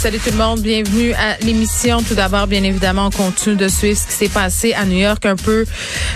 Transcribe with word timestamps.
Salut 0.00 0.18
tout 0.18 0.30
le 0.30 0.38
monde, 0.38 0.62
bienvenue 0.62 1.12
à 1.12 1.36
l'émission. 1.44 1.98
Tout 2.02 2.14
d'abord, 2.14 2.46
bien 2.46 2.62
évidemment, 2.62 3.08
on 3.08 3.10
continue 3.10 3.54
de 3.54 3.68
suivre 3.68 3.98
ce 3.98 4.06
qui 4.06 4.14
s'est 4.14 4.28
passé 4.30 4.72
à 4.72 4.86
New 4.86 4.96
York 4.96 5.26
un 5.26 5.36
peu 5.36 5.66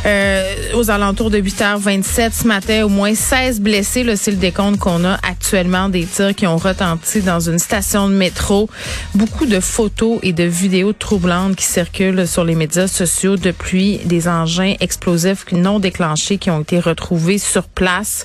euh, 0.07 0.55
aux 0.73 0.91
alentours 0.91 1.29
de 1.29 1.39
8h27 1.39 2.33
ce 2.33 2.49
matin. 2.49 2.87
Au 2.87 2.89
moins 2.89 3.15
16 3.15 3.61
blessés, 3.61 4.07
c'est 4.17 4.31
le 4.31 4.39
décompte 4.39 4.79
qu'on 4.79 5.05
a 5.05 5.17
actuellement 5.17 5.91
des 5.91 6.07
tirs 6.07 6.35
qui 6.35 6.47
ont 6.47 6.57
retenti 6.57 7.21
dans 7.21 7.41
une 7.41 7.59
station 7.59 8.09
de 8.09 8.15
métro. 8.15 8.71
Beaucoup 9.15 9.45
de 9.45 9.61
photos 9.61 10.19
et 10.23 10.33
de 10.33 10.45
vidéos 10.45 10.95
troublantes 10.95 11.55
qui 11.55 11.67
circulent 11.67 12.27
sur 12.27 12.45
les 12.45 12.55
médias 12.55 12.87
sociaux 12.87 13.37
depuis 13.37 13.99
des 14.07 14.29
engins 14.29 14.77
explosifs 14.81 15.45
non 15.53 15.79
déclenchés 15.79 16.39
qui 16.39 16.49
ont 16.49 16.63
été 16.63 16.81
retrouvés 16.81 17.37
sur 17.37 17.65
place. 17.65 18.25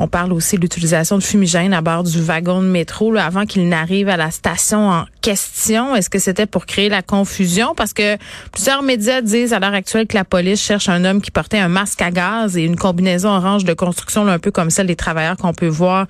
On 0.00 0.06
parle 0.06 0.32
aussi 0.32 0.56
de 0.56 0.60
l'utilisation 0.60 1.18
de 1.18 1.22
fumigène 1.22 1.74
à 1.74 1.80
bord 1.80 2.04
du 2.04 2.20
wagon 2.20 2.62
de 2.62 2.66
métro 2.66 3.14
avant 3.16 3.46
qu'il 3.46 3.68
n'arrive 3.68 4.08
à 4.08 4.16
la 4.16 4.30
station 4.30 4.88
en 4.88 5.04
question. 5.22 5.96
Est-ce 5.96 6.08
que 6.08 6.20
c'était 6.20 6.46
pour 6.46 6.66
créer 6.66 6.88
la 6.88 7.02
confusion? 7.02 7.74
Parce 7.76 7.92
que 7.92 8.16
plusieurs 8.52 8.82
médias 8.82 9.22
disent 9.22 9.52
à 9.52 9.58
l'heure 9.58 9.74
actuelle 9.74 10.06
que 10.06 10.14
la 10.14 10.24
police 10.24 10.60
cherche 10.60 10.88
un 10.88 11.04
homme 11.04 11.20
qui 11.20 11.30
portait 11.30 11.58
un 11.58 11.68
masque 11.68 12.00
à 12.00 12.10
gaz 12.10 12.56
et 12.56 12.62
une 12.62 12.76
combinaison 12.76 13.30
orange 13.30 13.64
de 13.64 13.74
construction, 13.74 14.26
un 14.28 14.38
peu 14.38 14.52
comme 14.52 14.70
celle 14.70 14.86
des 14.86 14.96
travailleurs 14.96 15.36
qu'on 15.36 15.54
peut 15.54 15.66
voir 15.66 16.06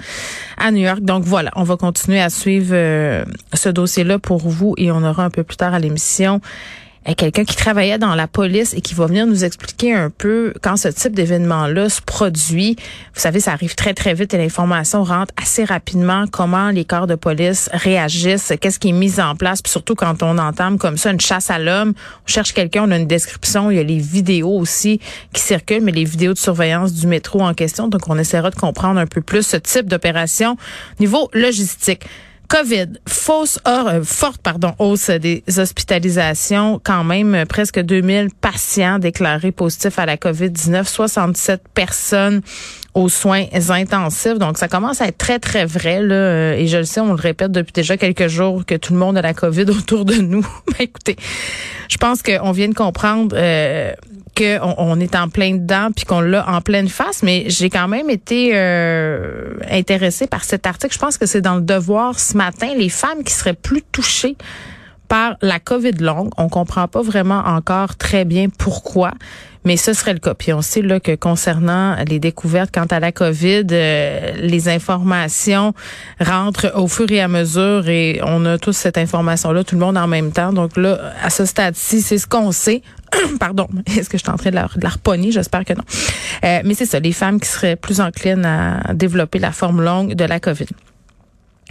à 0.58 0.70
New 0.70 0.82
York. 0.82 1.00
Donc 1.00 1.24
voilà, 1.24 1.50
on 1.56 1.62
va 1.62 1.76
continuer 1.76 2.20
à 2.20 2.28
suivre 2.28 2.72
euh, 2.72 3.24
ce 3.54 3.70
dossier-là 3.70 4.18
pour 4.18 4.46
vous 4.46 4.74
et 4.76 4.92
on 4.92 5.02
aura 5.02 5.24
un 5.24 5.30
peu 5.30 5.44
plus 5.44 5.56
tard 5.56 5.72
à 5.72 5.78
l'émission 5.78 6.40
quelqu'un 7.16 7.44
qui 7.44 7.56
travaillait 7.56 7.98
dans 7.98 8.14
la 8.14 8.26
police 8.26 8.74
et 8.74 8.80
qui 8.80 8.94
va 8.94 9.06
venir 9.06 9.26
nous 9.26 9.44
expliquer 9.44 9.94
un 9.94 10.10
peu 10.10 10.52
quand 10.62 10.76
ce 10.76 10.88
type 10.88 11.14
d'événement-là 11.14 11.88
se 11.88 12.00
produit. 12.02 12.76
Vous 13.14 13.20
savez, 13.20 13.40
ça 13.40 13.52
arrive 13.52 13.74
très, 13.74 13.94
très 13.94 14.14
vite 14.14 14.34
et 14.34 14.38
l'information 14.38 15.04
rentre 15.04 15.32
assez 15.40 15.64
rapidement 15.64 16.26
comment 16.30 16.70
les 16.70 16.84
corps 16.84 17.06
de 17.06 17.14
police 17.14 17.70
réagissent, 17.72 18.52
qu'est-ce 18.60 18.78
qui 18.78 18.90
est 18.90 18.92
mis 18.92 19.20
en 19.20 19.34
place, 19.36 19.62
puis 19.62 19.70
surtout 19.70 19.94
quand 19.94 20.22
on 20.22 20.38
entame 20.38 20.78
comme 20.78 20.96
ça 20.96 21.10
une 21.10 21.20
chasse 21.20 21.50
à 21.50 21.58
l'homme, 21.58 21.94
on 21.96 22.28
cherche 22.28 22.52
quelqu'un, 22.52 22.84
on 22.86 22.90
a 22.90 22.96
une 22.96 23.06
description, 23.06 23.70
il 23.70 23.76
y 23.76 23.80
a 23.80 23.84
les 23.84 23.98
vidéos 23.98 24.58
aussi 24.58 25.00
qui 25.32 25.42
circulent, 25.42 25.82
mais 25.82 25.92
les 25.92 26.04
vidéos 26.04 26.34
de 26.34 26.38
surveillance 26.38 26.92
du 26.92 27.06
métro 27.06 27.40
en 27.40 27.54
question. 27.54 27.88
Donc, 27.88 28.08
on 28.08 28.18
essaiera 28.18 28.50
de 28.50 28.56
comprendre 28.56 29.00
un 29.00 29.06
peu 29.06 29.20
plus 29.20 29.42
ce 29.42 29.56
type 29.56 29.86
d'opération 29.86 30.56
niveau 31.00 31.30
logistique. 31.32 32.04
COVID, 32.48 32.98
fausse 33.06 33.58
euh, 33.68 34.02
forte 34.02 34.40
pardon, 34.40 34.74
hausse 34.78 35.10
des 35.10 35.44
hospitalisations, 35.58 36.80
quand 36.82 37.04
même 37.04 37.34
euh, 37.34 37.44
presque 37.44 37.78
2000 37.78 38.28
patients 38.40 38.98
déclarés 38.98 39.52
positifs 39.52 39.98
à 39.98 40.06
la 40.06 40.16
COVID-19, 40.16 40.84
67 40.84 41.62
personnes 41.74 42.40
aux 42.94 43.10
soins 43.10 43.44
intensifs. 43.52 44.38
Donc, 44.38 44.56
ça 44.56 44.66
commence 44.66 45.02
à 45.02 45.08
être 45.08 45.18
très, 45.18 45.38
très 45.38 45.66
vrai. 45.66 46.02
Là, 46.02 46.14
euh, 46.14 46.52
et 46.54 46.66
je 46.68 46.78
le 46.78 46.84
sais, 46.84 47.00
on 47.00 47.08
le 47.08 47.20
répète 47.20 47.52
depuis 47.52 47.72
déjà 47.72 47.98
quelques 47.98 48.28
jours 48.28 48.64
que 48.64 48.76
tout 48.76 48.94
le 48.94 48.98
monde 48.98 49.18
a 49.18 49.22
la 49.22 49.34
COVID 49.34 49.64
autour 49.68 50.06
de 50.06 50.14
nous. 50.14 50.46
Mais 50.68 50.84
écoutez, 50.86 51.16
je 51.90 51.98
pense 51.98 52.22
qu'on 52.22 52.52
vient 52.52 52.68
de 52.68 52.74
comprendre 52.74 53.36
qu'on 54.38 54.74
on 54.78 55.00
est 55.00 55.14
en 55.16 55.28
plein 55.28 55.54
dedans 55.54 55.88
puis 55.94 56.04
qu'on 56.04 56.20
l'a 56.20 56.48
en 56.48 56.60
pleine 56.60 56.88
face, 56.88 57.22
mais 57.22 57.44
j'ai 57.48 57.70
quand 57.70 57.88
même 57.88 58.08
été 58.10 58.52
euh, 58.54 59.54
intéressée 59.70 60.26
par 60.26 60.44
cet 60.44 60.66
article. 60.66 60.94
Je 60.94 60.98
pense 60.98 61.18
que 61.18 61.26
c'est 61.26 61.40
dans 61.40 61.56
le 61.56 61.62
devoir 61.62 62.18
matin, 62.38 62.68
les 62.76 62.88
femmes 62.88 63.24
qui 63.24 63.34
seraient 63.34 63.54
plus 63.54 63.82
touchées 63.82 64.36
par 65.08 65.36
la 65.42 65.58
COVID 65.58 65.92
longue. 66.00 66.30
On 66.36 66.48
comprend 66.48 66.86
pas 66.86 67.02
vraiment 67.02 67.40
encore 67.40 67.96
très 67.96 68.24
bien 68.24 68.48
pourquoi. 68.56 69.12
Mais 69.64 69.76
ce 69.76 69.92
serait 69.92 70.12
le 70.12 70.18
cas. 70.18 70.34
Puis 70.34 70.52
on 70.52 70.62
sait 70.62 70.82
là 70.82 71.00
que 71.00 71.14
concernant 71.14 71.96
les 72.06 72.20
découvertes 72.20 72.70
quant 72.72 72.86
à 72.86 73.00
la 73.00 73.12
COVID, 73.12 73.66
euh, 73.70 74.32
les 74.36 74.68
informations 74.68 75.74
rentrent 76.20 76.72
au 76.76 76.88
fur 76.88 77.10
et 77.10 77.20
à 77.20 77.28
mesure 77.28 77.88
et 77.88 78.20
on 78.24 78.46
a 78.46 78.56
tous 78.56 78.72
cette 78.72 78.96
information-là, 78.96 79.64
tout 79.64 79.74
le 79.74 79.80
monde 79.80 79.98
en 79.98 80.06
même 80.06 80.32
temps. 80.32 80.52
Donc 80.52 80.76
là, 80.76 81.12
à 81.22 81.28
ce 81.28 81.44
stade-ci, 81.44 82.02
c'est 82.02 82.18
ce 82.18 82.26
qu'on 82.26 82.52
sait. 82.52 82.82
Pardon, 83.40 83.66
est-ce 83.86 84.08
que 84.08 84.16
je 84.16 84.22
suis 84.22 84.32
en 84.32 84.36
train 84.36 84.50
de 84.50 84.54
la, 84.54 84.68
de 84.74 85.30
J'espère 85.32 85.64
que 85.64 85.74
non. 85.74 85.84
Euh, 86.44 86.60
mais 86.64 86.74
c'est 86.74 86.86
ça, 86.86 87.00
les 87.00 87.12
femmes 87.12 87.40
qui 87.40 87.48
seraient 87.48 87.76
plus 87.76 88.00
enclines 88.00 88.46
à 88.46 88.94
développer 88.94 89.38
la 89.38 89.52
forme 89.52 89.82
longue 89.82 90.14
de 90.14 90.24
la 90.24 90.40
COVID. 90.40 90.68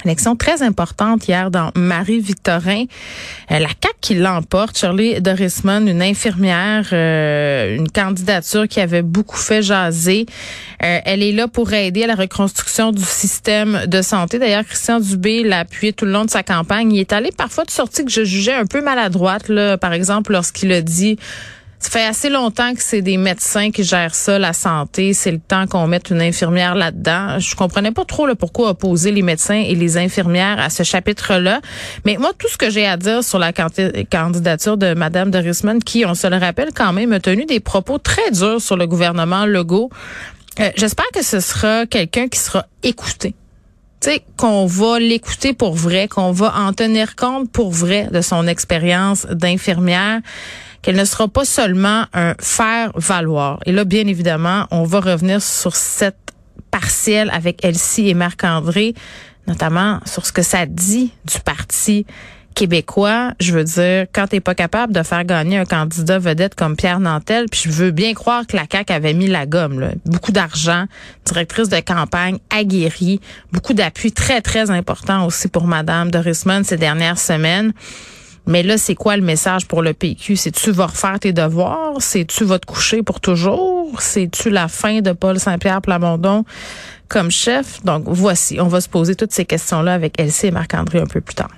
Élection 0.05 0.35
très 0.35 0.61
importante 0.61 1.27
hier 1.27 1.49
dans 1.49 1.71
Marie-Victorin. 1.75 2.85
Euh, 3.51 3.59
la 3.59 3.67
CAQ 3.67 3.95
qui 3.99 4.15
l'emporte. 4.15 4.77
Shirley 4.77 5.21
Dorisman, 5.21 5.87
une 5.87 6.03
infirmière, 6.03 6.87
euh, 6.93 7.75
une 7.75 7.89
candidature 7.89 8.67
qui 8.67 8.79
avait 8.79 9.01
beaucoup 9.01 9.37
fait 9.37 9.63
jaser. 9.63 10.25
Euh, 10.83 10.99
elle 11.03 11.23
est 11.23 11.31
là 11.31 11.47
pour 11.47 11.73
aider 11.73 12.03
à 12.03 12.07
la 12.07 12.15
reconstruction 12.15 12.91
du 12.91 13.03
système 13.03 13.85
de 13.87 14.01
santé. 14.03 14.37
D'ailleurs, 14.37 14.65
Christian 14.65 14.99
Dubé 14.99 15.43
l'a 15.43 15.59
appuyé 15.59 15.93
tout 15.93 16.05
le 16.05 16.11
long 16.11 16.25
de 16.25 16.29
sa 16.29 16.43
campagne. 16.43 16.93
Il 16.93 16.99
est 16.99 17.13
allé 17.13 17.31
parfois 17.35 17.65
de 17.65 17.71
sorties 17.71 18.05
que 18.05 18.11
je 18.11 18.23
jugeais 18.23 18.53
un 18.53 18.65
peu 18.65 18.81
maladroite, 18.81 19.49
là, 19.49 19.77
par 19.77 19.93
exemple, 19.93 20.31
lorsqu'il 20.31 20.71
a 20.71 20.81
dit 20.81 21.17
ça 21.79 21.91
fait 21.91 22.05
assez 22.05 22.29
longtemps 22.29 22.73
que 22.73 22.81
c'est 22.81 23.03
des 23.03 23.17
médecins 23.17 23.69
qui 23.69 23.83
gèrent 23.83 24.15
ça, 24.15 24.39
la 24.39 24.53
santé. 24.53 25.13
C'est 25.13 25.31
le 25.31 25.39
temps 25.39 25.67
qu'on 25.67 25.85
mette 25.87 26.09
une 26.09 26.21
infirmière 26.21 26.73
là-dedans. 26.73 27.39
Je 27.39 27.55
comprenais 27.55 27.91
pas 27.91 28.03
trop 28.03 28.25
le 28.25 28.33
pourquoi 28.33 28.69
opposer 28.69 29.11
les 29.11 29.21
médecins 29.21 29.63
et 29.65 29.75
les 29.75 29.97
infirmières 29.97 30.59
à 30.59 30.71
ce 30.71 30.81
chapitre-là. 30.81 31.61
Mais 32.03 32.17
moi, 32.17 32.31
tout 32.37 32.47
ce 32.47 32.57
que 32.57 32.71
j'ai 32.71 32.87
à 32.87 32.97
dire 32.97 33.23
sur 33.23 33.37
la 33.37 33.53
candidature 33.53 34.77
de 34.77 34.95
Madame 34.95 35.29
de 35.29 35.37
Risman, 35.37 35.79
qui, 35.83 36.03
on 36.05 36.15
se 36.15 36.25
le 36.27 36.37
rappelle 36.37 36.69
quand 36.75 36.93
même, 36.93 37.13
a 37.13 37.19
tenu 37.19 37.45
des 37.45 37.59
propos 37.59 37.99
très 37.99 38.31
durs 38.31 38.59
sur 38.59 38.75
le 38.75 38.87
gouvernement 38.87 39.45
Legault. 39.45 39.91
Euh, 40.59 40.71
j'espère 40.75 41.07
que 41.13 41.23
ce 41.23 41.39
sera 41.39 41.85
quelqu'un 41.85 42.27
qui 42.27 42.39
sera 42.39 42.65
écouté. 42.81 43.35
Qu'on 44.37 44.65
va 44.67 44.99
l'écouter 44.99 45.53
pour 45.53 45.73
vrai, 45.73 46.07
qu'on 46.07 46.31
va 46.31 46.53
en 46.55 46.71
tenir 46.71 47.15
compte 47.15 47.51
pour 47.51 47.71
vrai 47.71 48.07
de 48.11 48.21
son 48.21 48.47
expérience 48.47 49.25
d'infirmière 49.25 50.21
qu'elle 50.81 50.95
ne 50.95 51.03
sera 51.03 51.27
pas 51.27 51.43
seulement 51.43 52.05
un 52.13 52.35
faire 52.39 52.91
valoir. 52.95 53.59
Et 53.65 53.71
là, 53.71 53.83
bien 53.83 54.07
évidemment, 54.07 54.65
on 54.71 54.83
va 54.83 55.01
revenir 55.01 55.41
sur 55.41 55.75
cette 55.75 56.33
partielle 56.71 57.29
avec 57.33 57.65
Elsie 57.65 58.07
et 58.07 58.13
Marc-André, 58.13 58.93
notamment 59.47 59.99
sur 60.05 60.25
ce 60.25 60.31
que 60.31 60.43
ça 60.43 60.65
dit 60.65 61.11
du 61.25 61.39
parti 61.41 62.05
québécois, 62.57 63.33
je 63.39 63.53
veux 63.53 63.63
dire, 63.63 64.07
quand 64.11 64.25
t'es 64.25 64.39
pas 64.39 64.55
capable 64.55 64.91
de 64.91 65.03
faire 65.03 65.23
gagner 65.25 65.59
un 65.59 65.65
candidat 65.65 66.17
vedette 66.17 66.55
comme 66.55 66.75
Pierre 66.75 66.99
Nantel, 66.99 67.45
puis 67.51 67.61
je 67.65 67.69
veux 67.69 67.91
bien 67.91 68.15
croire 68.15 68.47
que 68.47 68.55
la 68.55 68.63
CAQ 68.69 68.93
avait 68.93 69.13
mis 69.13 69.27
la 69.27 69.45
gomme, 69.45 69.91
beaucoup 70.05 70.31
d'argent, 70.31 70.85
directrice 71.23 71.69
de 71.69 71.79
campagne 71.79 72.39
aguerrie, 72.49 73.21
beaucoup 73.51 73.75
d'appui 73.75 74.11
très, 74.11 74.41
très 74.41 74.71
important 74.71 75.27
aussi 75.27 75.49
pour 75.49 75.67
Madame 75.67 76.09
Dorisman 76.09 76.63
ces 76.63 76.77
dernières 76.77 77.19
semaines. 77.19 77.73
Mais 78.47 78.63
là, 78.63 78.79
c'est 78.79 78.95
quoi 78.95 79.17
le 79.17 79.23
message 79.23 79.67
pour 79.67 79.83
le 79.83 79.93
PQ? 79.93 80.35
C'est 80.35 80.51
tu 80.51 80.71
vas 80.71 80.87
refaire 80.87 81.19
tes 81.19 81.33
devoirs? 81.33 81.97
C'est 81.99 82.25
tu 82.25 82.43
vas 82.43 82.57
te 82.57 82.65
coucher 82.65 83.03
pour 83.03 83.19
toujours? 83.19 84.01
C'est 84.01 84.31
tu 84.31 84.49
la 84.49 84.67
fin 84.67 85.01
de 85.01 85.11
Paul 85.11 85.39
Saint-Pierre 85.39 85.81
Plamondon 85.83 86.43
comme 87.07 87.29
chef? 87.29 87.83
Donc, 87.83 88.05
voici. 88.07 88.59
On 88.59 88.67
va 88.67 88.81
se 88.81 88.89
poser 88.89 89.13
toutes 89.13 89.33
ces 89.33 89.45
questions-là 89.45 89.93
avec 89.93 90.19
Elsie 90.19 90.47
et 90.47 90.51
Marc-André 90.51 90.99
un 90.99 91.05
peu 91.05 91.21
plus 91.21 91.35
tard. 91.35 91.51